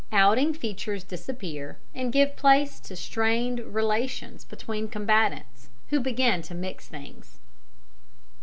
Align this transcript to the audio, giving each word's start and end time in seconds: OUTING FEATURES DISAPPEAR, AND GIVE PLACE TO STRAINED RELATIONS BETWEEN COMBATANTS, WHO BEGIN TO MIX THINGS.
OUTING 0.11 0.55
FEATURES 0.55 1.03
DISAPPEAR, 1.03 1.77
AND 1.93 2.11
GIVE 2.11 2.35
PLACE 2.35 2.79
TO 2.79 2.95
STRAINED 2.95 3.59
RELATIONS 3.59 4.45
BETWEEN 4.45 4.87
COMBATANTS, 4.87 5.69
WHO 5.89 5.99
BEGIN 5.99 6.41
TO 6.41 6.55
MIX 6.55 6.87
THINGS. 6.87 7.37